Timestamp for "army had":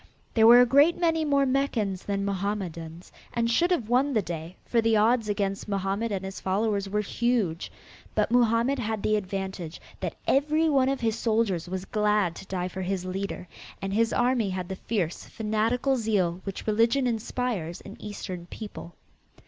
14.11-14.69